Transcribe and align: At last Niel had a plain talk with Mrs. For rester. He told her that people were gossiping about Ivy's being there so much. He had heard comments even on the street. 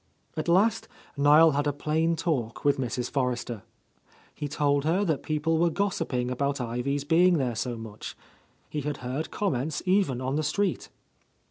At 0.35 0.47
last 0.47 0.87
Niel 1.15 1.51
had 1.51 1.67
a 1.67 1.71
plain 1.71 2.15
talk 2.15 2.65
with 2.65 2.79
Mrs. 2.79 3.07
For 3.07 3.29
rester. 3.29 3.61
He 4.33 4.47
told 4.47 4.83
her 4.83 5.05
that 5.05 5.21
people 5.21 5.59
were 5.59 5.69
gossiping 5.69 6.31
about 6.31 6.59
Ivy's 6.59 7.03
being 7.03 7.37
there 7.37 7.53
so 7.53 7.77
much. 7.77 8.17
He 8.67 8.81
had 8.81 8.97
heard 9.05 9.29
comments 9.29 9.83
even 9.85 10.19
on 10.19 10.37
the 10.37 10.41
street. 10.43 10.89